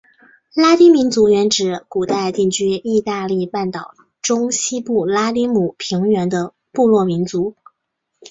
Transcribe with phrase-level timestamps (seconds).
[0.55, 7.55] 拉丁民族原指古代定居义大利半岛中西部拉丁姆平原的部落民族。